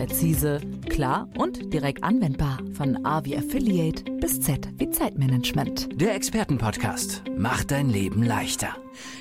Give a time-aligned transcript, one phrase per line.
[0.00, 2.58] Präzise, klar und direkt anwendbar.
[2.72, 5.90] Von A wie Affiliate bis Z wie Zeitmanagement.
[6.00, 8.74] Der Expertenpodcast macht dein Leben leichter.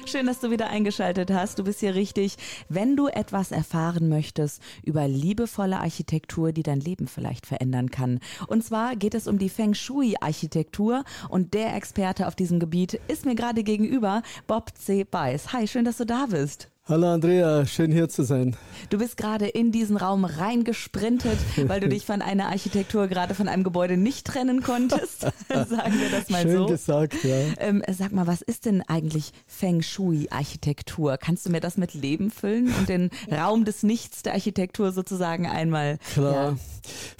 [0.06, 1.60] Schön, dass du wieder eingeschaltet hast.
[1.60, 2.38] Du bist hier richtig.
[2.70, 8.22] Wenn du etwas erfahren möchtest über liebevolle Architektur, die dein Leben vielleicht verändern kann.
[8.48, 13.26] Und zwar geht es um die Feng Shui-Architektur und der Experte auf diesem Gebiet ist
[13.26, 15.04] mir gerade gegenüber, Bob C.
[15.04, 15.52] Beiß.
[15.52, 16.70] Hi, schön, dass du da bist.
[16.90, 18.56] Hallo Andrea, schön hier zu sein.
[18.90, 23.48] Du bist gerade in diesen Raum reingesprintet, weil du dich von einer Architektur, gerade von
[23.48, 25.22] einem Gebäude nicht trennen konntest.
[25.50, 26.58] Sagen wir das mal schön so.
[26.58, 27.38] Schön gesagt, ja.
[27.60, 31.18] Ähm, sag mal, was ist denn eigentlich Feng Shui-Architektur?
[31.18, 35.46] Kannst du mir das mit Leben füllen und den Raum des Nichts der Architektur sozusagen
[35.46, 36.00] einmal?
[36.14, 36.34] Klar.
[36.34, 36.58] Ja.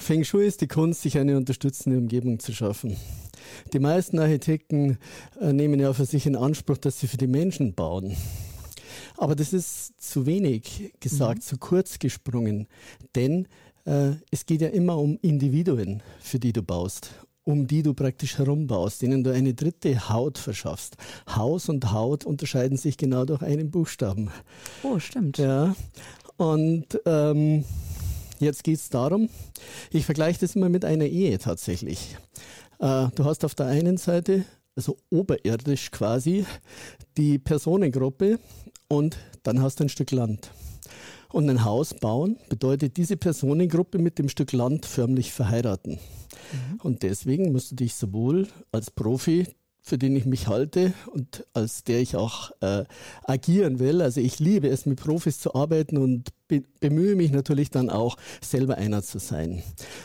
[0.00, 2.96] Feng Shui ist die Kunst, sich eine unterstützende Umgebung zu schaffen.
[3.72, 4.98] Die meisten Architekten
[5.40, 8.16] äh, nehmen ja für sich in Anspruch, dass sie für die Menschen bauen.
[9.20, 11.42] Aber das ist zu wenig gesagt, mhm.
[11.42, 12.66] zu kurz gesprungen.
[13.14, 13.46] Denn
[13.84, 18.38] äh, es geht ja immer um Individuen, für die du baust um die du praktisch
[18.38, 20.96] herumbaust, denen du eine dritte Haut verschaffst.
[21.34, 24.30] Haus und Haut unterscheiden sich genau durch einen Buchstaben.
[24.82, 25.38] Oh, stimmt.
[25.38, 25.74] Ja.
[26.36, 27.64] Und ähm,
[28.38, 29.30] jetzt geht es darum,
[29.90, 32.16] ich vergleiche das immer mit einer Ehe tatsächlich.
[32.78, 34.44] Äh, du hast auf der einen Seite,
[34.76, 36.44] also oberirdisch quasi,
[37.16, 38.38] die Personengruppe
[38.90, 40.50] und dann hast du ein Stück Land.
[41.32, 45.92] Und ein Haus bauen bedeutet diese Personengruppe mit dem Stück Land förmlich verheiraten.
[45.92, 46.80] Mhm.
[46.82, 49.46] Und deswegen musst du dich sowohl als Profi
[49.82, 52.84] für den ich mich halte und als der ich auch äh,
[53.24, 54.02] agieren will.
[54.02, 58.16] Also ich liebe es, mit Profis zu arbeiten und be bemühe mich natürlich dann auch,
[58.42, 59.62] selber einer zu sein.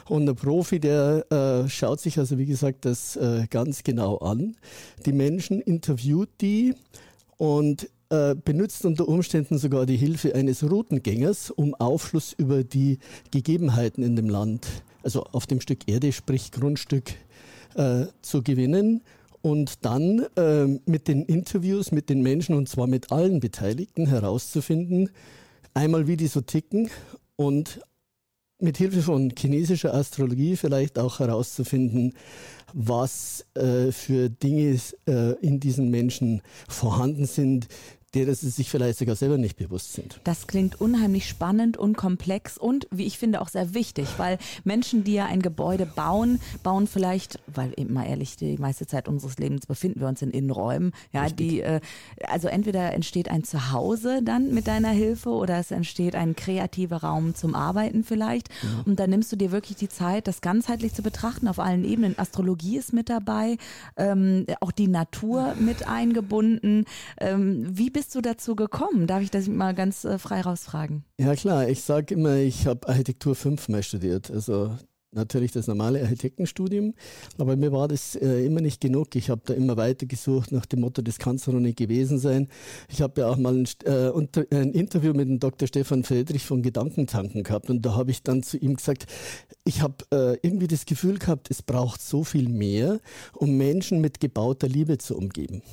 [0.07, 4.55] Und der Profi, der äh, schaut sich also, wie gesagt, das äh, ganz genau an.
[5.05, 6.73] Die Menschen interviewt die
[7.37, 12.99] und äh, benutzt unter Umständen sogar die Hilfe eines Routengängers, um Aufschluss über die
[13.31, 14.67] Gegebenheiten in dem Land,
[15.03, 17.13] also auf dem Stück Erde, sprich Grundstück,
[17.75, 19.01] äh, zu gewinnen
[19.41, 25.09] und dann äh, mit den Interviews mit den Menschen und zwar mit allen Beteiligten herauszufinden,
[25.73, 26.89] einmal wie die so ticken
[27.35, 27.79] und
[28.59, 32.13] mit Hilfe von chinesischer Astrologie vielleicht auch herauszufinden,
[32.73, 37.67] was äh, für Dinge äh, in diesen Menschen vorhanden sind,
[38.15, 40.21] derer sie sich vielleicht sogar selber nicht bewusst sind.
[40.23, 45.03] Das klingt unheimlich spannend und komplex und, wie ich finde, auch sehr wichtig, weil Menschen,
[45.03, 49.37] die ja ein Gebäude bauen, bauen vielleicht, weil eben mal ehrlich, die meiste Zeit unseres
[49.37, 51.49] Lebens befinden wir uns in Innenräumen, ja, Richtig.
[51.49, 51.81] die, äh,
[52.27, 57.35] also entweder entsteht ein Zuhause dann mit deiner Hilfe oder es entsteht ein kreativer Raum
[57.35, 58.83] zum Arbeiten vielleicht ja.
[58.85, 62.17] und dann nimmst du dir wirklich die Zeit, das ganzheitlich zu betrachten auf allen Ebenen.
[62.17, 63.57] Astrologie ist mit dabei,
[63.97, 66.85] ähm, auch die Natur mit eingebunden.
[67.19, 69.07] Ähm, wie bist bist du dazu gekommen?
[69.07, 71.03] Darf ich das mal ganz äh, frei rausfragen?
[71.19, 74.29] Ja klar, ich sage immer, ich habe Architektur fünfmal studiert.
[74.29, 74.77] Also
[75.11, 76.93] natürlich das normale Architektenstudium,
[77.39, 79.15] aber mir war das äh, immer nicht genug.
[79.15, 82.19] Ich habe da immer weiter gesucht nach dem Motto, das kann es noch nicht gewesen
[82.19, 82.47] sein.
[82.89, 85.67] Ich habe ja auch mal ein, äh, unter, ein, Interview mit dem Dr.
[85.67, 89.07] Stefan Friedrich von Gedankentanken gehabt und da habe ich dann zu ihm gesagt,
[89.63, 92.99] ich habe äh, irgendwie das Gefühl gehabt, es braucht so viel mehr,
[93.33, 95.63] um Menschen mit gebauter Liebe zu umgeben.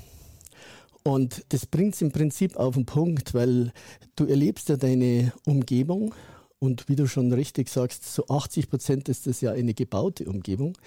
[1.04, 3.72] Und das bringt es im Prinzip auf den Punkt, weil
[4.16, 6.14] du erlebst ja deine Umgebung
[6.62, 10.78] und wie du schon richtig sagst, so 80 Prozent ist das ja eine gebaute Umgebung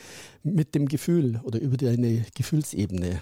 [0.41, 3.21] mit dem Gefühl oder über eine Gefühlsebene.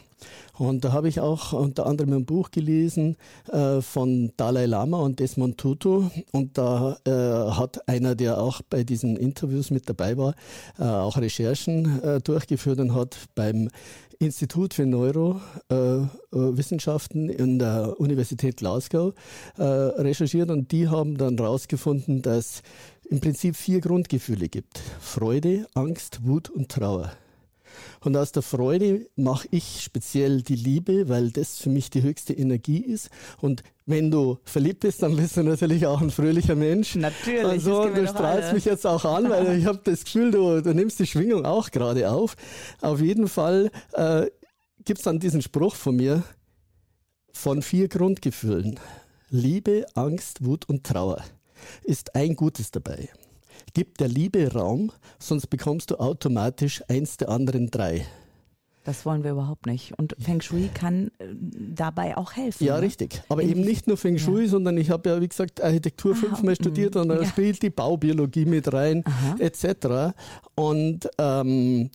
[0.59, 3.17] Und da habe ich auch unter anderem ein Buch gelesen
[3.51, 6.11] äh, von Dalai Lama und Desmond Tutu.
[6.31, 7.11] Und da äh,
[7.53, 10.35] hat einer, der auch bei diesen Interviews mit dabei war,
[10.77, 13.69] äh, auch Recherchen äh, durchgeführt und hat beim
[14.19, 19.13] Institut für Neurowissenschaften äh, in der Universität Glasgow
[19.57, 22.61] äh, recherchiert und die haben dann herausgefunden, dass
[23.09, 24.79] im Prinzip vier Grundgefühle gibt.
[24.99, 27.11] Freude, Angst, Wut und Trauer.
[28.01, 32.33] Und aus der Freude mache ich speziell die Liebe, weil das für mich die höchste
[32.33, 33.09] Energie ist.
[33.41, 36.95] Und wenn du verliebt bist, dann bist du natürlich auch ein fröhlicher Mensch.
[36.95, 37.43] Natürlich.
[37.43, 38.53] Also du strahlst alle.
[38.53, 41.71] mich jetzt auch an, weil ich habe das Gefühl, du, du nimmst die Schwingung auch
[41.71, 42.35] gerade auf.
[42.81, 44.27] Auf jeden Fall äh,
[44.85, 46.23] gibt es dann diesen Spruch von mir
[47.33, 48.79] von vier Grundgefühlen.
[49.29, 51.23] Liebe, Angst, Wut und Trauer
[51.83, 53.09] ist ein Gutes dabei.
[53.73, 58.05] Gib der Liebe Raum, sonst bekommst du automatisch eins der anderen drei.
[58.85, 59.97] Das wollen wir überhaupt nicht.
[59.97, 61.27] Und Feng Shui kann äh,
[61.73, 62.65] dabei auch helfen.
[62.65, 62.81] Ja, ne?
[62.81, 63.23] richtig.
[63.29, 64.49] Aber In eben nicht nur Feng Shui, Ja.
[64.49, 67.25] sondern ich habe ja, wie gesagt, Architektur Ah, fünfmal studiert und da ja.
[67.25, 69.37] spielt die Baubiologie mit rein, Aha.
[69.39, 70.13] etc.
[70.55, 71.91] Und ähm,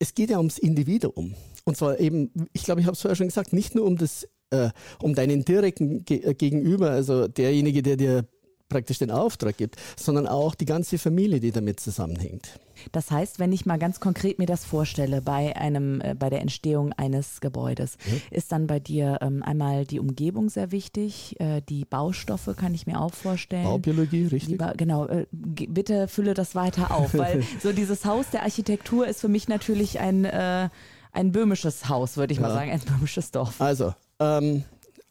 [0.00, 1.34] es geht ja ums Individuum.
[1.64, 4.26] Und zwar eben, ich glaube, ich habe es vorher schon gesagt, nicht nur um das,
[4.50, 4.70] äh,
[5.00, 8.24] um deinen direkten Ge äh, Gegenüber, also derjenige, der dir
[8.68, 12.58] praktisch den Auftrag gibt, sondern auch die ganze Familie, die damit zusammenhängt.
[12.92, 16.42] Das heißt, wenn ich mal ganz konkret mir das vorstelle, bei einem, äh, bei der
[16.42, 17.96] Entstehung eines Gebäudes,
[18.30, 22.86] ist dann bei dir ähm, einmal die Umgebung sehr wichtig, äh, die Baustoffe kann ich
[22.86, 23.64] mir auch vorstellen.
[23.64, 24.58] Baubiologie, richtig?
[24.58, 29.20] Ba- genau, äh, bitte fülle das weiter auf, weil so dieses Haus der Architektur ist
[29.20, 30.68] für mich natürlich ein, äh,
[31.10, 32.54] ein böhmisches Haus, würde ich mal Ja.
[32.54, 33.60] sagen, ein böhmisches Dorf.
[33.60, 34.62] Also, ähm,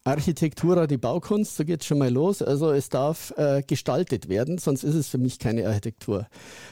[0.07, 2.41] Architektura, die Baukunst, so geht schon mal los.
[2.41, 6.27] Also es darf äh, gestaltet werden, sonst ist es für mich keine Architektur.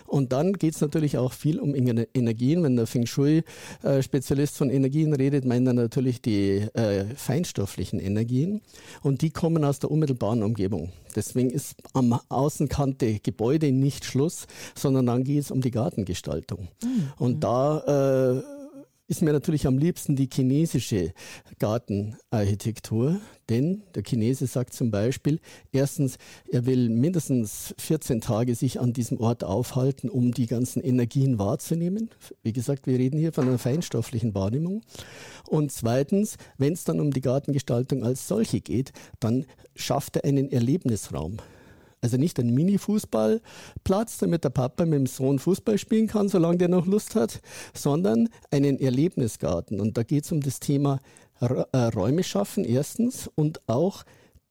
[0.08, 2.64] Und dann geht es natürlich auch viel um Ener- Energien.
[2.64, 8.62] Wenn der Feng Shui-Spezialist von Energien redet, meint er natürlich die äh, feinstofflichen Energien.
[9.02, 10.92] Und die kommen aus der unmittelbaren Umgebung.
[11.16, 16.68] Deswegen ist am Außenkante Gebäude nicht Schluss, sondern dann geht es um die Gartengestaltung.
[17.18, 18.55] Und da äh,
[19.08, 21.14] ist mir natürlich am liebsten die chinesische
[21.60, 23.20] Gartenarchitektur,
[23.50, 25.40] denn der Chinese sagt zum Beispiel,
[25.72, 26.18] erstens,
[26.52, 32.10] er will mindestens 14 Tage sich an diesem Ort aufhalten, um die ganzen Energien wahrzunehmen.
[32.42, 34.82] Wie gesagt, wir reden hier von einer feinstofflichen Wahrnehmung.
[35.48, 40.52] Und zweitens, wenn es dann um die Gartengestaltung als solche geht, dann schafft er einen
[40.52, 41.38] Erlebnisraum.
[42.06, 46.68] Also nicht ein Mini-Fußballplatz, damit der Papa mit dem Sohn Fußball spielen kann, solange der
[46.68, 47.42] noch Lust hat,
[47.74, 49.82] sondern einen Erlebnisgarten.
[49.82, 51.00] Und da geht es um das Thema
[51.40, 54.04] äh, Räume schaffen, erstens, und auch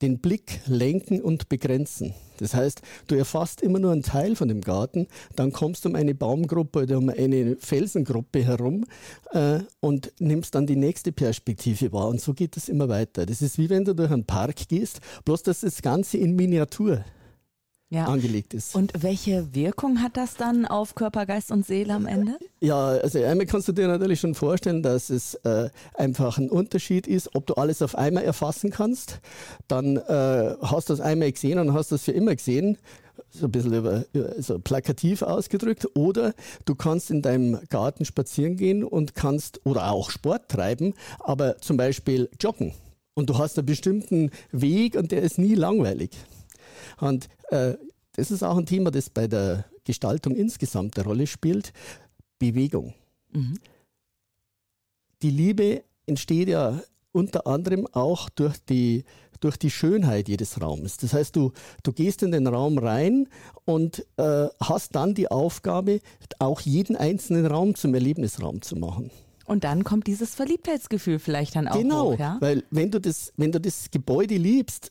[0.02, 2.12] den Blick lenken und begrenzen.
[2.38, 5.94] Das heißt, du erfasst immer nur einen Teil von dem Garten, dann kommst du um
[5.94, 8.84] eine Baumgruppe oder um eine Felsengruppe herum
[9.30, 12.08] äh, und nimmst dann die nächste Perspektive wahr.
[12.08, 13.24] Und so geht es immer weiter.
[13.24, 17.04] Das ist wie wenn du durch einen Park gehst, bloß dass das Ganze in Miniatur
[17.94, 18.06] Ja.
[18.06, 18.75] angelegt ist.
[18.75, 22.38] Und welche Wirkung hat das dann auf Körper, Geist und Seele am Ende?
[22.61, 27.06] Ja, also einmal kannst du dir natürlich schon vorstellen, dass es äh, einfach ein Unterschied
[27.06, 29.20] ist, ob du alles auf einmal erfassen kannst.
[29.69, 32.79] Dann äh, hast du es einmal gesehen und hast es für immer gesehen.
[33.31, 34.05] So ein bisschen über,
[34.38, 35.87] so plakativ ausgedrückt.
[35.94, 41.58] Oder du kannst in deinem Garten spazieren gehen und kannst, oder auch Sport treiben, aber
[41.58, 42.73] zum Beispiel joggen.
[43.14, 46.11] Und du hast einen bestimmten Weg und der ist nie langweilig.
[47.00, 47.74] Und äh,
[48.12, 51.72] das ist auch ein Thema, das bei der Gestaltung insgesamt eine Rolle spielt.
[52.38, 52.94] Bewegung.
[53.32, 53.58] Mhm.
[55.22, 56.80] Die Liebe entsteht ja
[57.12, 59.04] unter anderem auch durch die,
[59.40, 60.96] durch die Schönheit jedes Raumes.
[60.96, 63.28] Das heißt, du, du gehst in den Raum rein
[63.64, 66.00] und äh, hast dann die Aufgabe,
[66.38, 69.10] auch jeden einzelnen Raum zum Erlebnisraum zu machen.
[69.46, 72.38] Und dann kommt dieses Verliebtheitsgefühl vielleicht dann auch genau, hoch, ja?
[72.40, 74.90] weil wenn du, das, wenn du das Gebäude liebst,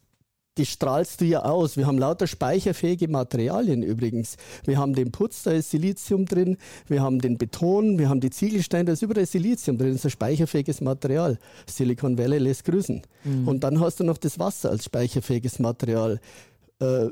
[0.56, 1.78] das strahlst du ja aus.
[1.78, 4.38] Wir haben lauter speicherfähige Materialien übrigens.
[4.66, 6.58] Wir haben den Putz, da ist Silizium drin.
[6.88, 9.90] Wir haben den Beton, wir haben die Ziegelsteine, da ist überall Silizium drin.
[9.90, 11.40] Das ist ein speicherfähiges Material.
[11.66, 13.02] Silicon Valley lässt grüßen.
[13.48, 16.20] Und dann hast du noch das Wasser als speicherfähiges Material.
[16.80, 17.08] Äh,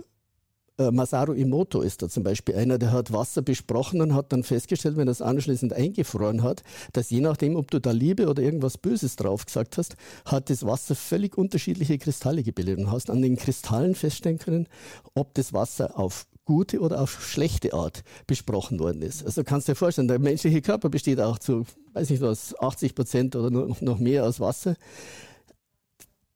[0.89, 4.97] Masaru Emoto ist da zum Beispiel einer, der hat Wasser besprochen und hat dann festgestellt,
[4.97, 6.63] wenn er es anschließend eingefroren hat,
[6.93, 9.95] dass je nachdem, ob du da Liebe oder irgendwas Böses drauf gesagt hast,
[10.25, 14.67] hat das Wasser völlig unterschiedliche Kristalle gebildet und hast an den Kristallen feststellen können,
[15.13, 19.25] ob das Wasser auf gute oder auf schlechte Art besprochen worden ist.
[19.25, 22.95] Also kannst du dir vorstellen, der menschliche Körper besteht auch zu, weiß nicht was, 80
[22.95, 24.75] Prozent oder noch mehr aus Wasser.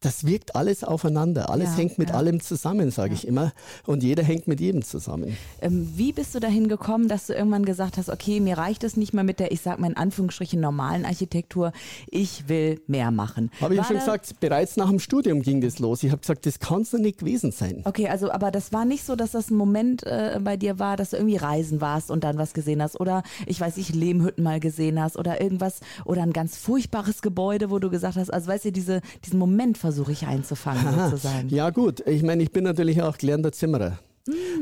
[0.05, 1.49] Das wirkt alles aufeinander.
[1.49, 2.15] Alles Ja, hängt mit ja.
[2.15, 3.53] allem zusammen, sage ich immer.
[3.87, 5.35] Und jeder hängt mit jedem zusammen.
[5.61, 8.97] Ähm, wie bist du dahin gekommen, dass du irgendwann gesagt hast, okay, mir reicht es
[8.97, 11.71] nicht mehr mit der, ich sag mal in Anführungsstrichen, normalen Architektur,
[12.07, 13.49] ich will mehr machen.
[13.59, 16.03] Habe ich ja schon gesagt, bereits nach dem Studium ging das los.
[16.03, 17.81] Ich habe gesagt, das kann es doch nicht gewesen sein.
[17.85, 20.97] Okay, also aber das war nicht so, dass das ein Moment äh, bei dir war,
[20.97, 24.43] dass du irgendwie reisen warst und dann was gesehen hast oder ich weiß nicht, Lehmhütten
[24.43, 28.47] mal gesehen hast oder irgendwas oder ein ganz furchtbares Gebäude, wo du gesagt hast, also
[28.47, 31.47] weißt du, diese, diesen Moment versuche ich einzufangen sozusagen.
[31.49, 33.97] Ja gut, ich meine, ich bin natürlich auch gelernter Zimmerer.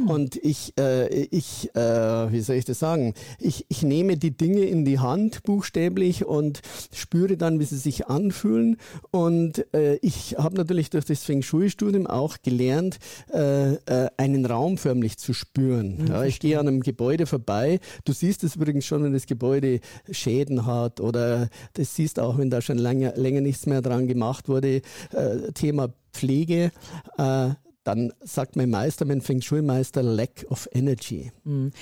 [0.07, 4.61] Und ich, äh, ich äh, wie soll ich das sagen, ich, ich nehme die Dinge
[4.65, 6.61] in die Hand buchstäblich und
[6.93, 8.77] spüre dann, wie sie sich anfühlen.
[9.11, 12.99] Und äh, ich habe natürlich durch das Feng Shui-Studium auch gelernt,
[13.33, 16.07] äh, äh, einen Raum förmlich zu spüren.
[16.07, 17.79] ja, ich gehe an einem Gebäude vorbei.
[18.03, 19.79] Du siehst es übrigens schon, wenn das Gebäude
[20.11, 24.49] Schäden hat oder das siehst auch, wenn da schon länger, länger nichts mehr dran gemacht
[24.49, 24.81] wurde.
[25.11, 26.71] Äh, Thema Pflege.
[27.17, 27.51] Äh,
[27.83, 31.31] dann sagt mein Meister, mein Feng Shui-Meister, Lack of Energy.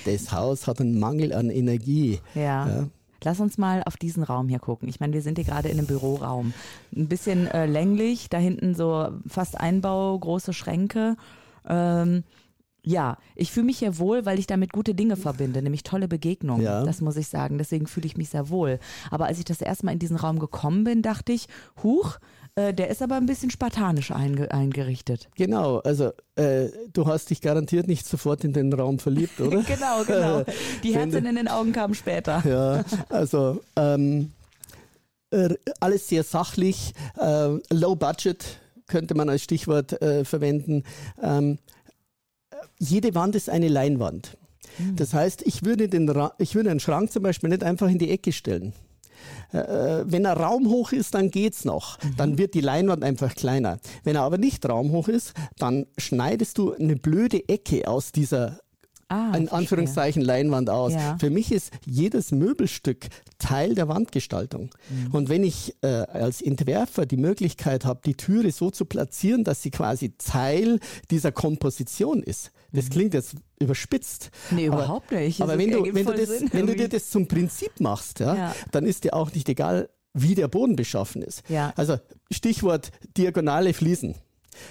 [0.04, 2.20] Das Haus hat einen Mangel an Energie.
[2.34, 2.88] Ja.
[3.24, 4.88] Lass uns mal auf diesen Raum hier gucken.
[4.88, 6.52] Ich meine, wir sind hier gerade in einem Büroraum.
[6.94, 11.16] Ein bisschen äh, länglich, da hinten so fast Einbau, große Schränke.
[11.68, 12.24] Ähm,
[12.84, 16.64] ja, ich fühle mich hier wohl, weil ich damit gute Dinge verbinde, nämlich tolle Begegnungen.
[16.64, 16.82] Ja.
[16.82, 17.58] Das muss ich sagen.
[17.58, 18.80] Deswegen fühle ich mich sehr wohl.
[19.10, 21.46] Aber als ich das erste Mal in diesen Raum gekommen bin, dachte ich,
[21.82, 22.18] huch,
[22.54, 25.28] äh, der ist aber ein bisschen spartanisch einge eingerichtet.
[25.36, 29.62] Genau, also äh, du hast dich garantiert nicht sofort in den Raum verliebt, oder?
[29.66, 30.44] genau, genau.
[30.82, 32.42] Die Herzen in den Augen kamen später.
[32.46, 34.32] Ja, also ähm,
[35.30, 40.84] äh, alles sehr sachlich, äh, low budget könnte man als Stichwort äh, verwenden.
[41.22, 41.58] Ähm,
[42.78, 44.36] jede Wand ist eine Leinwand.
[44.96, 47.98] Das heißt, ich würde, den Ra ich würde einen Schrank zum Beispiel nicht einfach in
[47.98, 48.72] die Ecke stellen.
[49.52, 51.98] Äh, wenn er raumhoch ist, dann geht's noch.
[52.16, 53.78] Dann wird die Leinwand einfach kleiner.
[54.04, 58.58] Wenn er aber nicht raumhoch ist, dann schneidest du eine blöde Ecke aus dieser
[59.12, 59.52] Ah, in verstehe.
[59.58, 60.94] Anführungszeichen Leinwand aus.
[60.94, 61.18] Ja.
[61.20, 64.70] Für mich ist jedes Möbelstück Teil der Wandgestaltung.
[64.88, 65.14] Mhm.
[65.14, 69.60] Und wenn ich äh, als Entwerfer die Möglichkeit habe, die Türe so zu platzieren, dass
[69.60, 70.78] sie quasi Teil
[71.10, 74.30] dieser Komposition ist, das klingt jetzt überspitzt.
[74.50, 74.56] Mhm.
[74.56, 75.40] Nee, aber- überhaupt nicht.
[75.40, 78.34] Aber wenn du, wenn, du das, Sinn wenn du dir das zum Prinzip machst, ja,
[78.34, 78.56] Ja.
[78.70, 81.42] dann ist dir auch nicht egal, wie der Boden beschaffen ist.
[81.48, 81.72] Ja.
[81.76, 81.96] Also
[82.30, 84.14] Stichwort diagonale Fliesen.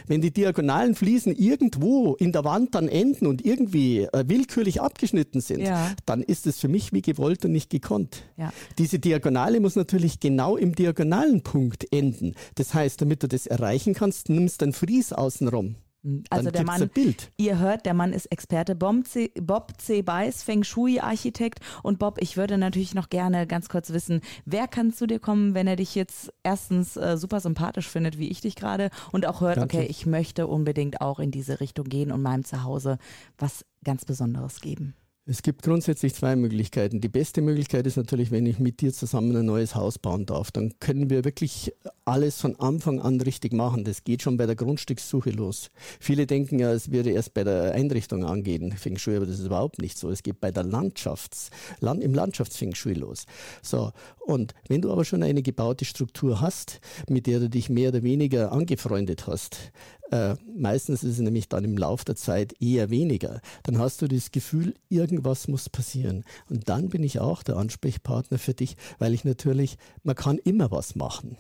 [0.05, 5.41] Wenn die diagonalen Fliesen irgendwo in der Wand dann enden und irgendwie äh, willkürlich abgeschnitten
[5.41, 5.91] sind, Ja.
[6.05, 8.21] dann ist es für mich wie gewollt und nicht gekonnt.
[8.37, 8.53] Ja.
[8.77, 12.35] Diese Diagonale muss natürlich genau im diagonalen Punkt enden.
[12.53, 15.75] Das heißt, damit du das erreichen kannst, nimmst du einen Fries außenrum.
[16.29, 17.31] Also Dann der Mann, Bild.
[17.37, 19.31] ihr hört, der Mann ist Experte, Bob C.
[19.39, 20.01] Bob C.
[20.01, 21.59] Beiß, Feng Shui-Architekt.
[21.83, 25.53] Und Bob, ich würde natürlich noch gerne ganz kurz wissen, wer kann zu dir kommen,
[25.53, 29.41] wenn er dich jetzt erstens äh, super sympathisch findet, wie ich dich gerade, und auch
[29.41, 29.77] hört, Danke.
[29.77, 32.97] okay, ich möchte unbedingt auch in diese Richtung gehen und meinem Zuhause
[33.37, 34.95] was ganz Besonderes geben.
[35.27, 36.99] Es gibt grundsätzlich zwei Möglichkeiten.
[36.99, 40.49] Die beste Möglichkeit ist natürlich, wenn ich mit dir zusammen ein neues Haus bauen darf.
[40.49, 41.71] Dann können wir wirklich
[42.05, 43.83] alles von Anfang an richtig machen.
[43.83, 45.69] Das geht schon bei der Grundstückssuche los.
[45.99, 49.45] Viele denken ja, es würde erst bei der Einrichtung angehen, Feng Shui, aber das ist
[49.45, 50.09] überhaupt nicht so.
[50.09, 51.51] Es geht bei der Landschafts,
[51.81, 53.25] Land, im Landschaftsfeng Shui los.
[53.61, 53.91] So.
[54.25, 58.01] Und wenn du aber schon eine gebaute Struktur hast, mit der du dich mehr oder
[58.01, 59.71] weniger angefreundet hast,
[60.11, 63.41] äh, meistens ist es nämlich dann im Laufe der Zeit eher weniger.
[63.63, 66.23] Dann hast du das Gefühl, irgendwas muss passieren.
[66.49, 70.71] Und dann bin ich auch der Ansprechpartner für dich, weil ich natürlich, man kann immer
[70.71, 71.37] was machen.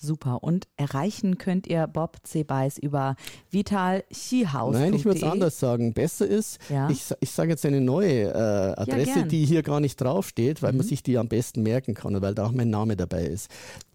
[0.00, 0.44] Super.
[0.44, 2.44] Und erreichen könnt ihr Bob C.
[2.44, 3.16] Beiß über
[3.50, 4.80] vitalskihaus.de.
[4.80, 5.92] Nein, ich würde es anders sagen.
[5.92, 6.88] Besser ist, Ja.
[6.88, 9.24] ich, ich sage jetzt eine neue äh, Adresse.
[9.24, 9.28] Mhm.
[9.28, 12.34] die hier gar nicht draufsteht, weil man sich die am besten merken kann und weil
[12.34, 13.50] da auch mein Name dabei ist.